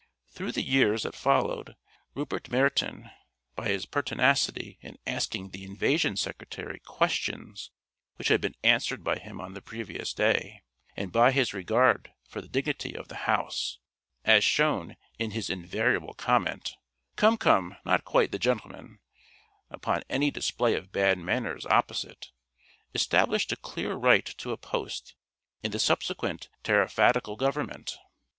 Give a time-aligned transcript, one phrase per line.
[0.31, 1.75] Through the years that followed,
[2.15, 3.11] Rupert Meryton,
[3.55, 7.69] by his pertinacity in asking the Invasion Secretary questions
[8.15, 10.63] which had been answered by him on the previous day,
[10.97, 13.77] and by his regard for the dignity of the House,
[14.25, 16.73] as shown in his invariable comment,
[17.15, 19.01] "Come, come not quite the Gentleman,"
[19.69, 22.31] upon any display of bad manners opposite,
[22.95, 25.13] established a clear right to a post
[25.61, 27.99] in the subsequent Tariffadical Government.